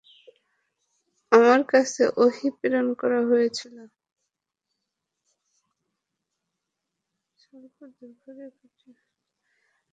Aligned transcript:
আমার 1.31 1.61
কাছে 1.71 2.03
ওহী 2.17 2.47
প্রেরণ 2.57 2.87
করা 3.01 3.19
হয়েছিল। 3.29 3.75